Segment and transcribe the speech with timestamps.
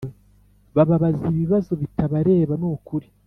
[0.75, 3.07] Babaza ibibabazo bitabareba nukuri